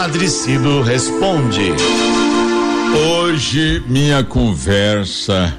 Padre 0.00 0.28
Cido 0.28 0.80
responde. 0.80 1.72
Hoje, 3.10 3.82
minha 3.88 4.22
conversa 4.22 5.52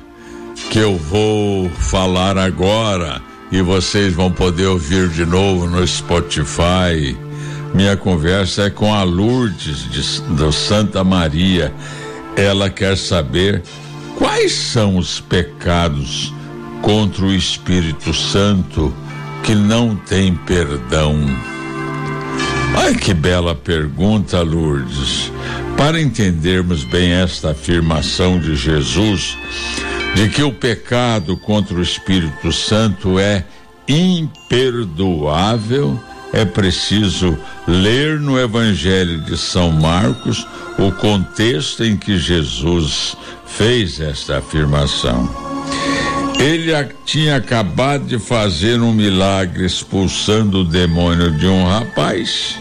que 0.72 0.80
eu 0.80 0.96
vou 0.96 1.70
falar 1.70 2.38
agora 2.38 3.22
e 3.52 3.62
vocês 3.62 4.14
vão 4.14 4.32
poder 4.32 4.68
ouvir 4.68 5.10
de 5.10 5.26
novo 5.26 5.68
no 5.68 5.86
Spotify. 5.86 7.18
Minha 7.74 7.98
conversa 7.98 8.64
é 8.64 8.70
com 8.70 8.94
a 8.94 9.04
Lourdes 9.04 9.92
de, 9.92 10.22
do 10.34 10.54
Santa 10.54 11.04
Maria. 11.04 11.74
Ela 12.38 12.70
quer 12.70 12.98
saber 12.98 13.62
quais 14.18 14.54
são 14.54 14.96
os 14.96 15.20
pecados 15.20 16.34
contra 16.82 17.26
o 17.26 17.34
Espírito 17.34 18.14
Santo 18.14 18.96
que 19.44 19.54
não 19.54 19.98
tem 19.98 20.34
perdão. 20.34 21.26
Ai, 22.82 22.96
que 22.96 23.14
bela 23.14 23.54
pergunta, 23.54 24.42
Lourdes. 24.42 25.30
Para 25.76 26.02
entendermos 26.02 26.86
bem 26.86 27.12
esta 27.12 27.52
afirmação 27.52 28.40
de 28.40 28.56
Jesus, 28.56 29.38
de 30.16 30.30
que 30.30 30.42
o 30.42 30.54
pecado 30.54 31.36
contra 31.36 31.76
o 31.76 31.82
Espírito 31.82 32.54
Santo 32.54 33.20
é 33.20 33.44
imperdoável, 33.86 36.02
é 36.32 36.46
preciso 36.46 37.38
ler 37.68 38.18
no 38.18 38.40
Evangelho 38.40 39.26
de 39.26 39.38
São 39.38 39.74
Marcos 39.74 40.48
o 40.78 40.90
contexto 40.94 41.84
em 41.84 41.98
que 41.98 42.18
Jesus 42.18 43.18
fez 43.46 44.00
esta 44.00 44.38
afirmação. 44.38 45.30
Ele 46.40 46.72
tinha 47.04 47.36
acabado 47.36 48.06
de 48.06 48.18
fazer 48.18 48.80
um 48.80 48.94
milagre 48.94 49.66
expulsando 49.66 50.60
o 50.60 50.64
demônio 50.64 51.30
de 51.32 51.46
um 51.46 51.68
rapaz 51.68 52.58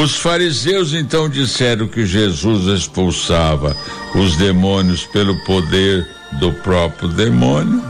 os 0.00 0.16
fariseus 0.16 0.94
então 0.94 1.28
disseram 1.28 1.86
que 1.86 2.06
Jesus 2.06 2.66
expulsava 2.66 3.76
os 4.14 4.36
demônios 4.36 5.04
pelo 5.04 5.36
poder 5.44 6.06
do 6.40 6.52
próprio 6.52 7.08
demônio. 7.08 7.82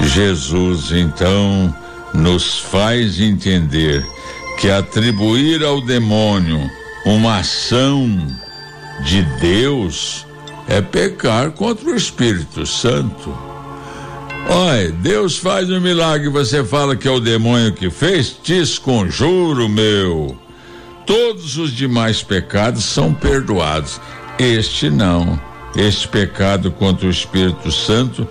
Jesus 0.00 0.90
então 0.90 1.74
nos 2.14 2.58
faz 2.58 3.20
entender 3.20 4.04
que 4.58 4.70
atribuir 4.70 5.62
ao 5.62 5.80
demônio 5.80 6.70
uma 7.04 7.38
ação 7.38 8.08
de 9.04 9.22
Deus 9.40 10.26
é 10.66 10.80
pecar 10.80 11.50
contra 11.50 11.90
o 11.90 11.94
Espírito 11.94 12.64
Santo. 12.64 13.36
Olha, 14.48 14.90
Deus 14.90 15.36
faz 15.38 15.70
um 15.70 15.80
milagre 15.80 16.28
você 16.28 16.64
fala 16.64 16.96
que 16.96 17.08
é 17.08 17.10
o 17.10 17.20
demônio 17.20 17.72
que 17.72 17.90
fez? 17.90 18.36
Te 18.42 18.60
esconjuro, 18.60 19.68
meu. 19.68 20.43
Todos 21.06 21.58
os 21.58 21.72
demais 21.72 22.22
pecados 22.22 22.84
são 22.84 23.12
perdoados. 23.12 24.00
Este 24.38 24.88
não. 24.88 25.40
Este 25.76 26.06
pecado 26.08 26.70
contra 26.70 27.06
o 27.06 27.10
Espírito 27.10 27.70
Santo 27.70 28.26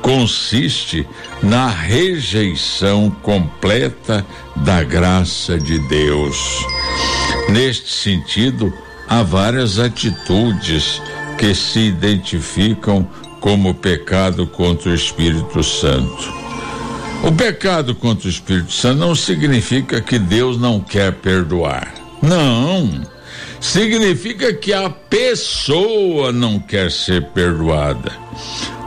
consiste 0.00 1.06
na 1.42 1.68
rejeição 1.68 3.10
completa 3.22 4.24
da 4.56 4.82
graça 4.82 5.58
de 5.58 5.78
Deus. 5.78 6.36
Neste 7.50 7.90
sentido, 7.90 8.72
há 9.08 9.22
várias 9.22 9.78
atitudes 9.78 11.00
que 11.36 11.54
se 11.54 11.80
identificam 11.80 13.08
como 13.40 13.74
pecado 13.74 14.46
contra 14.46 14.90
o 14.90 14.94
Espírito 14.94 15.62
Santo. 15.62 16.32
O 17.22 17.32
pecado 17.32 17.94
contra 17.94 18.28
o 18.28 18.30
Espírito 18.30 18.72
Santo 18.72 18.98
não 18.98 19.14
significa 19.14 20.00
que 20.00 20.18
Deus 20.18 20.58
não 20.58 20.80
quer 20.80 21.12
perdoar. 21.12 21.97
Não. 22.22 23.02
Significa 23.60 24.52
que 24.52 24.72
a 24.72 24.88
pessoa 24.88 26.32
não 26.32 26.58
quer 26.58 26.90
ser 26.90 27.26
perdoada. 27.26 28.12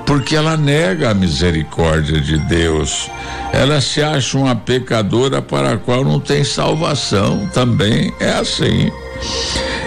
Porque 0.06 0.36
ela 0.36 0.58
nega 0.58 1.12
a 1.12 1.14
misericórdia 1.14 2.20
de 2.20 2.38
Deus. 2.38 3.10
Ela 3.54 3.80
se 3.80 4.02
acha 4.02 4.38
uma 4.38 4.56
pecadora 4.56 5.42
para 5.42 5.74
a 5.74 5.78
qual 5.78 6.04
não 6.04 6.20
tem 6.20 6.44
salvação. 6.44 7.50
Também 7.54 8.14
é 8.20 8.32
assim. 8.32 8.92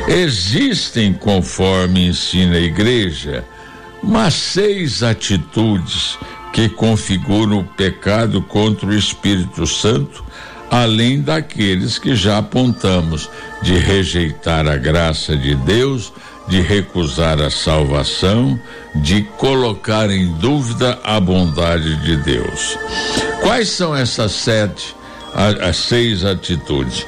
Existem, 0.06 1.12
conforme 1.12 2.08
ensina 2.08 2.56
a 2.56 2.60
igreja, 2.60 3.44
umas 4.02 4.34
seis 4.34 5.02
atitudes 5.02 6.18
que 6.52 6.68
configuram 6.68 7.60
o 7.60 7.64
pecado 7.64 8.40
contra 8.40 8.86
o 8.86 8.94
Espírito 8.94 9.66
Santo 9.66 10.24
além 10.74 11.20
daqueles 11.20 11.98
que 11.98 12.16
já 12.16 12.38
apontamos 12.38 13.30
de 13.62 13.78
rejeitar 13.78 14.66
a 14.66 14.76
graça 14.76 15.36
de 15.36 15.54
Deus, 15.54 16.12
de 16.48 16.60
recusar 16.60 17.40
a 17.40 17.48
salvação, 17.48 18.58
de 18.96 19.22
colocar 19.38 20.10
em 20.10 20.34
dúvida 20.34 20.98
a 21.04 21.20
bondade 21.20 21.94
de 22.02 22.16
Deus. 22.16 22.76
Quais 23.40 23.68
são 23.68 23.94
essas 23.94 24.32
sete, 24.32 24.96
as 25.62 25.76
seis 25.76 26.24
atitudes? 26.24 27.06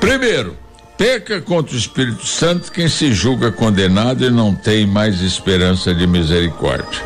Primeiro, 0.00 0.56
peca 0.96 1.42
contra 1.42 1.74
o 1.74 1.78
Espírito 1.78 2.26
Santo 2.26 2.72
quem 2.72 2.88
se 2.88 3.12
julga 3.12 3.52
condenado 3.52 4.24
e 4.24 4.30
não 4.30 4.54
tem 4.54 4.86
mais 4.86 5.20
esperança 5.20 5.94
de 5.94 6.06
misericórdia. 6.06 7.02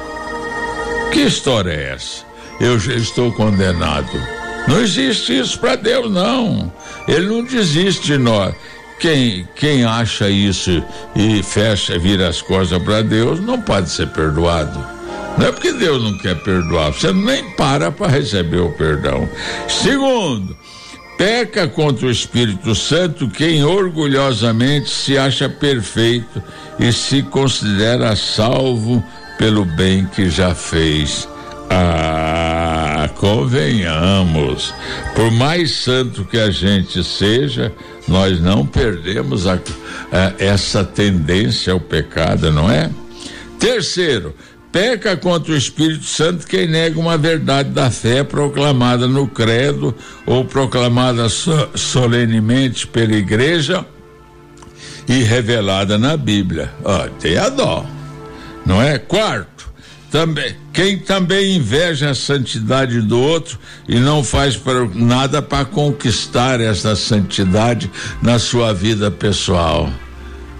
Que 1.11 1.23
história 1.23 1.73
é 1.73 1.95
essa? 1.95 2.25
Eu 2.61 2.79
já 2.79 2.95
estou 2.95 3.33
condenado. 3.33 4.38
Não 4.69 4.81
existe 4.81 5.39
isso 5.39 5.59
para 5.59 5.77
Deus, 5.77 6.11
não. 6.11 6.71
Ele 7.09 7.27
não 7.27 7.43
desiste 7.43 8.07
de 8.07 8.19
nós. 8.19 8.55
Quem, 9.01 9.49
quem 9.57 9.85
acha 9.85 10.29
isso 10.29 10.83
e 11.17 11.43
fecha, 11.43 11.99
vira 11.99 12.29
as 12.29 12.43
costas 12.43 12.83
para 12.83 13.03
Deus, 13.03 13.41
não 13.41 13.61
pode 13.61 13.89
ser 13.91 14.09
perdoado. 14.09 14.79
Não 15.39 15.47
é 15.47 15.53
porque 15.53 15.73
Deus 15.73 16.03
não 16.03 16.19
quer 16.19 16.35
perdoar, 16.43 16.93
você 16.93 17.13
nem 17.13 17.49
para 17.51 17.93
para 17.93 18.09
receber 18.09 18.59
o 18.59 18.73
perdão. 18.73 19.29
Segundo, 19.69 20.57
peca 21.17 21.69
contra 21.69 22.07
o 22.07 22.11
Espírito 22.11 22.75
Santo 22.75 23.29
quem 23.29 23.65
orgulhosamente 23.65 24.91
se 24.91 25.17
acha 25.17 25.49
perfeito 25.49 26.43
e 26.79 26.93
se 26.93 27.23
considera 27.23 28.17
salvo 28.17 29.03
pelo 29.39 29.65
bem 29.65 30.07
que 30.07 30.29
já 30.29 30.55
fez. 30.57 31.29
Ah, 31.71 32.18
convenhamos, 33.19 34.73
por 35.15 35.31
mais 35.33 35.73
santo 35.73 36.25
que 36.25 36.39
a 36.39 36.51
gente 36.51 37.03
seja, 37.03 37.73
nós 38.07 38.41
não 38.41 38.65
perdemos 38.65 39.47
a, 39.47 39.55
a, 39.55 40.33
essa 40.39 40.85
tendência 40.85 41.73
ao 41.73 41.81
pecado, 41.81 42.51
não 42.53 42.71
é? 42.71 42.91
Terceiro, 43.59 44.35
peca 44.71 45.17
contra 45.17 45.53
o 45.53 45.57
Espírito 45.57 46.05
Santo 46.05 46.47
quem 46.47 46.69
nega 46.69 46.99
uma 46.99 47.19
verdade 47.19 47.71
da 47.71 47.91
fé 47.91 48.23
proclamada 48.23 49.09
no 49.09 49.27
credo 49.27 49.95
ou 50.25 50.45
proclamada 50.45 51.29
so, 51.29 51.71
solenemente 51.75 52.87
pela 52.87 53.15
igreja 53.15 53.85
e 55.09 55.25
revelada 55.25 55.99
na 55.99 56.17
Bíblia. 56.17 56.71
Oh, 56.85 57.09
tem 57.19 57.37
a 57.37 57.49
dó, 57.49 57.85
não 58.65 58.81
é? 58.81 58.97
Quarto, 58.97 59.58
também, 60.11 60.57
quem 60.73 60.99
também 60.99 61.57
inveja 61.57 62.11
a 62.11 62.15
santidade 62.15 63.01
do 63.03 63.21
outro 63.21 63.59
e 63.87 63.99
não 63.99 64.25
faz 64.25 64.57
pra, 64.57 64.87
nada 64.95 65.43
para 65.43 65.65
conquistar 65.65 66.61
essa 66.61 66.97
santidade 66.97 67.91
na 68.23 68.39
sua 68.39 68.73
vida 68.73 69.11
pessoal. 69.11 69.91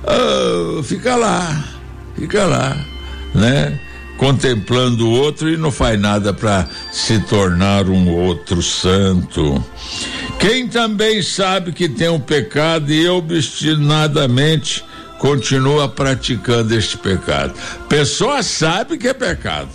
Oh, 0.05 0.83
fica 0.83 1.17
lá, 1.17 1.65
fica 2.17 2.45
lá, 2.45 2.77
né? 3.35 3.81
Contemplando 4.17 5.07
o 5.07 5.13
outro 5.13 5.49
e 5.49 5.57
não 5.57 5.71
faz 5.71 5.99
nada 5.99 6.35
para 6.35 6.69
se 6.91 7.21
tornar 7.21 7.89
um 7.89 8.09
outro 8.11 8.61
santo. 8.63 9.65
Quem 10.39 10.69
também 10.69 11.23
sabe 11.23 11.73
que 11.73 11.89
tem 11.89 12.09
um 12.09 12.21
pecado 12.21 12.93
e 12.93 13.09
obstinadamente 13.09 14.85
continua 15.19 15.89
praticando 15.89 16.75
este 16.75 16.97
pecado. 16.97 17.55
Pessoa 17.89 18.43
sabe 18.43 18.97
que 18.97 19.09
é 19.09 19.15
pecado, 19.15 19.71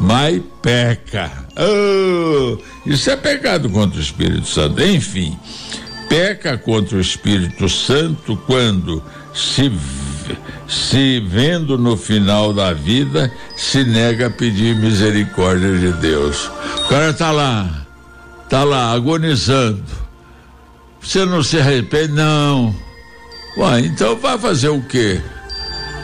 mas 0.00 0.40
peca. 0.62 1.30
Oh, 1.56 2.58
isso 2.84 3.10
é 3.10 3.16
pecado 3.16 3.68
contra 3.70 3.98
o 3.98 4.02
Espírito 4.02 4.46
Santo. 4.46 4.82
Enfim, 4.82 5.38
peca 6.08 6.56
contra 6.56 6.98
o 6.98 7.00
Espírito 7.00 7.68
Santo 7.68 8.36
quando 8.46 9.02
se 9.34 9.72
se 10.68 11.20
vendo 11.20 11.78
no 11.78 11.96
final 11.96 12.52
da 12.52 12.72
vida, 12.72 13.32
se 13.56 13.84
nega 13.84 14.26
a 14.26 14.30
pedir 14.30 14.74
misericórdia 14.74 15.78
de 15.78 15.92
Deus. 15.92 16.50
O 16.84 16.88
cara 16.88 17.12
tá 17.12 17.30
lá, 17.30 17.86
tá 18.48 18.64
lá 18.64 18.90
agonizando. 18.90 19.84
Você 21.00 21.24
não 21.24 21.40
se 21.44 21.60
arrepende? 21.60 22.14
Não 22.14 22.74
Ué, 23.56 23.80
então 23.80 24.16
vai 24.16 24.38
fazer 24.38 24.68
o 24.68 24.82
quê? 24.82 25.20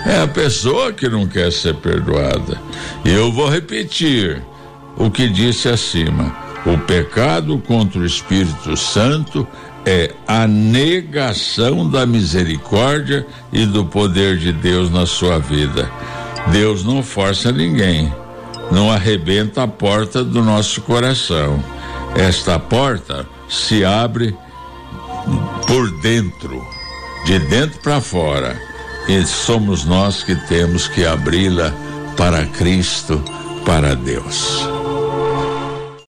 É 0.06 0.22
a 0.22 0.26
pessoa 0.26 0.92
que 0.92 1.08
não 1.08 1.26
quer 1.26 1.52
ser 1.52 1.74
perdoada. 1.76 2.60
Eu 3.04 3.30
vou 3.30 3.48
repetir 3.48 4.42
o 4.96 5.10
que 5.10 5.28
disse 5.28 5.68
acima: 5.68 6.34
o 6.64 6.78
pecado 6.78 7.58
contra 7.58 8.00
o 8.00 8.06
Espírito 8.06 8.76
Santo 8.76 9.46
é 9.84 10.14
a 10.26 10.46
negação 10.46 11.88
da 11.88 12.06
misericórdia 12.06 13.26
e 13.52 13.66
do 13.66 13.84
poder 13.84 14.38
de 14.38 14.52
Deus 14.52 14.90
na 14.90 15.06
sua 15.06 15.38
vida. 15.38 15.90
Deus 16.50 16.84
não 16.84 17.02
força 17.02 17.52
ninguém, 17.52 18.12
não 18.70 18.90
arrebenta 18.90 19.62
a 19.62 19.68
porta 19.68 20.24
do 20.24 20.42
nosso 20.42 20.80
coração. 20.82 21.62
Esta 22.16 22.58
porta 22.58 23.26
se 23.48 23.84
abre 23.84 24.36
por 25.66 25.90
dentro, 26.00 26.60
de 27.24 27.38
dentro 27.38 27.78
para 27.80 28.00
fora, 28.00 28.60
e 29.08 29.24
somos 29.24 29.84
nós 29.84 30.22
que 30.22 30.34
temos 30.34 30.88
que 30.88 31.04
abri-la 31.04 31.72
para 32.16 32.46
Cristo, 32.46 33.22
para 33.64 33.94
Deus. 33.94 34.81